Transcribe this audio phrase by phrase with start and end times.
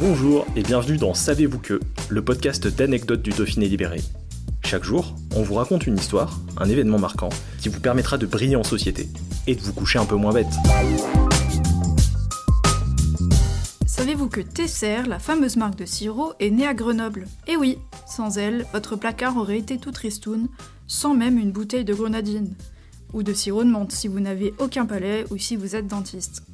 [0.00, 4.00] Bonjour et bienvenue dans Savez-vous que, le podcast d'anecdotes du Dauphiné libéré.
[4.64, 7.30] Chaque jour, on vous raconte une histoire, un événement marquant,
[7.60, 9.08] qui vous permettra de briller en société
[9.48, 10.46] et de vous coucher un peu moins bête.
[13.86, 17.26] Savez-vous que Tesser, la fameuse marque de sirop, est née à Grenoble?
[17.48, 20.46] Eh oui, sans elle, votre placard aurait été tout tristoun,
[20.86, 22.54] sans même une bouteille de grenadine.
[23.14, 26.44] Ou de sirop de menthe si vous n'avez aucun palais ou si vous êtes dentiste.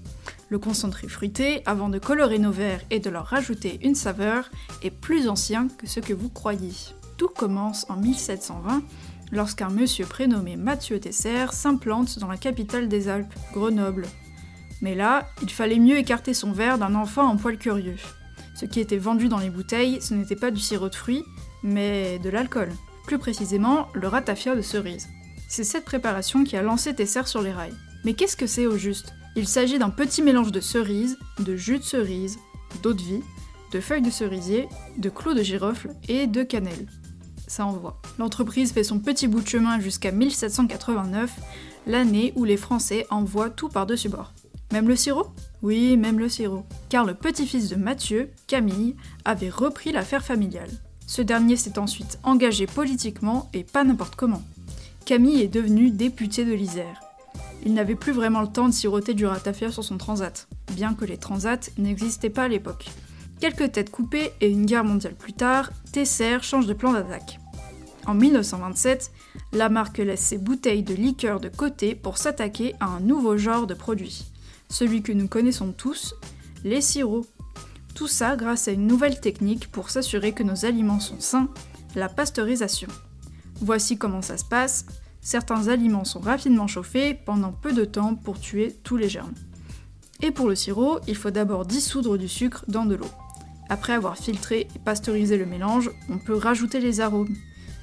[0.48, 4.50] Le concentré fruité, avant de colorer nos verres et de leur rajouter une saveur,
[4.83, 6.73] est plus ancien que ce que vous croyez.
[7.17, 8.83] Tout commence en 1720,
[9.33, 14.06] lorsqu'un monsieur prénommé Mathieu Tesser s'implante dans la capitale des Alpes, Grenoble.
[14.83, 17.97] Mais là, il fallait mieux écarter son verre d'un enfant en poil curieux.
[18.55, 21.25] Ce qui était vendu dans les bouteilles, ce n'était pas du sirop de fruits,
[21.62, 22.70] mais de l'alcool.
[23.06, 25.09] Plus précisément, le ratafia de cerise.
[25.48, 27.75] C'est cette préparation qui a lancé Tesser sur les rails.
[28.05, 29.15] Mais qu'est-ce que c'est au juste?
[29.37, 32.39] Il s'agit d'un petit mélange de cerises, de jus de cerise,
[32.83, 33.23] d'eau de vie,
[33.73, 36.87] de feuilles de cerisier, de clous de girofle et de cannelle.
[37.49, 38.01] Ça envoie.
[38.19, 41.33] L'entreprise fait son petit bout de chemin jusqu'à 1789,
[41.87, 44.33] l'année où les Français envoient tout par-dessus bord.
[44.73, 45.27] Même le sirop?
[45.62, 46.65] Oui, même le sirop.
[46.89, 50.71] Car le petit-fils de Mathieu, Camille, avait repris l'affaire familiale.
[51.07, 54.43] Ce dernier s'est ensuite engagé politiquement et pas n'importe comment.
[55.05, 57.03] Camille est devenu député de l'Isère.
[57.65, 61.05] Il n'avait plus vraiment le temps de siroter du ratafia sur son transat, bien que
[61.05, 62.87] les transats n'existaient pas à l'époque.
[63.41, 67.38] Quelques têtes coupées et une guerre mondiale plus tard, Tesser change de plan d'attaque.
[68.06, 69.11] En 1927,
[69.53, 73.67] la marque laisse ses bouteilles de liqueur de côté pour s'attaquer à un nouveau genre
[73.67, 74.27] de produit,
[74.69, 76.15] celui que nous connaissons tous,
[76.65, 77.28] les sirops.
[77.94, 81.49] Tout ça grâce à une nouvelle technique pour s'assurer que nos aliments sont sains,
[81.94, 82.88] la pasteurisation.
[83.61, 84.84] Voici comment ça se passe.
[85.25, 89.33] Certains aliments sont rapidement chauffés pendant peu de temps pour tuer tous les germes.
[90.21, 93.11] Et pour le sirop, il faut d'abord dissoudre du sucre dans de l'eau.
[93.71, 97.35] Après avoir filtré et pasteurisé le mélange, on peut rajouter les arômes.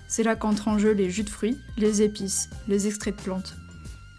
[0.07, 3.56] C'est là qu'entrent en jeu les jus de fruits, les épices, les extraits de plantes,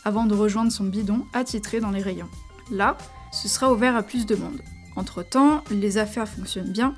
[0.05, 2.29] avant de rejoindre son bidon attitré dans les rayons.
[2.73, 2.99] Là,
[3.31, 4.61] ce sera ouvert à plus de monde.
[4.97, 6.97] Entre-temps, les affaires fonctionnent bien,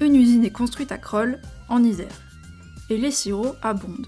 [0.00, 2.22] une usine est construite à Kroll, en Isère.
[2.88, 4.06] Et les sirops abondent.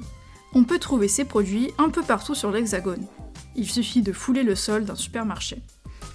[0.54, 3.06] On peut trouver ces produits un peu partout sur l'Hexagone.
[3.54, 5.62] Il suffit de fouler le sol d'un supermarché.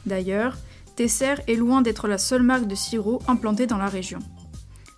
[0.06, 0.58] D'ailleurs,
[0.96, 4.20] Tesser est loin d'être la seule marque de sirop implantée dans la région.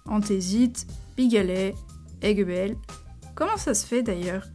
[0.05, 1.75] Antésite, Pigalet,
[2.21, 2.75] Aiguebel.
[3.33, 4.47] Comment ça se fait d'ailleurs?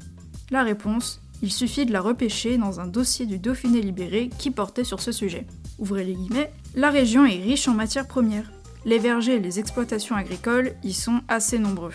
[0.51, 4.85] La réponse, il suffit de la repêcher dans un dossier du Dauphiné libéré qui portait
[4.85, 5.47] sur ce sujet.
[5.79, 8.53] Ouvrez les guillemets, la région est riche en matières premières.
[8.85, 11.95] Les vergers et les exploitations agricoles y sont assez nombreux.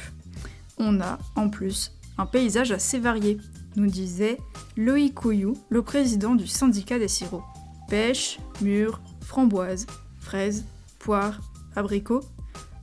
[0.78, 3.38] On a, en plus, un paysage assez varié,
[3.76, 4.38] nous disait
[4.78, 7.44] Loïc Couillou, le président du syndicat des sirops.
[7.90, 9.86] Pêche, mûres, framboises,
[10.20, 10.66] fraises,
[11.00, 11.42] poires,
[11.76, 12.24] abricots.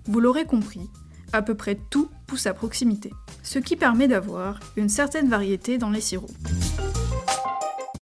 [0.07, 0.89] Vous l'aurez compris,
[1.33, 3.11] à peu près tout pousse à proximité,
[3.43, 6.33] ce qui permet d'avoir une certaine variété dans les sirops.